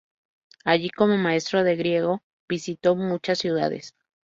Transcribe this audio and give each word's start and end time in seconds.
Allí, 0.65 0.89
como 0.89 1.15
maestro 1.15 1.63
de 1.63 1.75
griego, 1.75 2.23
visitó 2.49 2.95
muchas 2.95 3.37
ciudades. 3.37 3.93